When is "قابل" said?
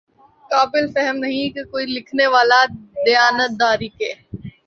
0.51-0.87